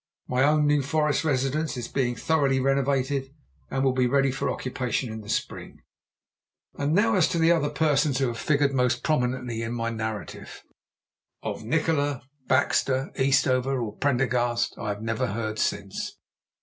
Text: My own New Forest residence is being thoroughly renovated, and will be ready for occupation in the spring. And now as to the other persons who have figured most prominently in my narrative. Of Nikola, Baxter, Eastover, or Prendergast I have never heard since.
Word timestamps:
My 0.27 0.41
own 0.41 0.65
New 0.65 0.81
Forest 0.81 1.23
residence 1.23 1.77
is 1.77 1.87
being 1.87 2.15
thoroughly 2.15 2.59
renovated, 2.59 3.29
and 3.69 3.83
will 3.83 3.93
be 3.93 4.07
ready 4.07 4.31
for 4.31 4.49
occupation 4.49 5.11
in 5.13 5.21
the 5.21 5.29
spring. 5.29 5.83
And 6.73 6.95
now 6.95 7.13
as 7.13 7.27
to 7.27 7.37
the 7.37 7.51
other 7.51 7.69
persons 7.69 8.17
who 8.17 8.25
have 8.29 8.39
figured 8.39 8.73
most 8.73 9.03
prominently 9.03 9.61
in 9.61 9.73
my 9.73 9.91
narrative. 9.91 10.63
Of 11.43 11.63
Nikola, 11.63 12.23
Baxter, 12.47 13.11
Eastover, 13.15 13.79
or 13.79 13.95
Prendergast 13.95 14.73
I 14.75 14.89
have 14.89 15.03
never 15.03 15.27
heard 15.27 15.59
since. 15.59 16.17